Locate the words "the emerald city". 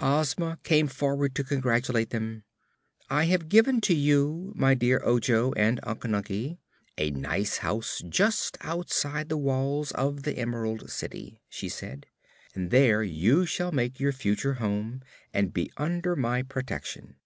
10.22-11.42